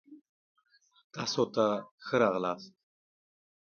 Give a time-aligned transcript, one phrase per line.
[1.13, 1.41] تاسو
[2.05, 2.71] ښه راغلاست.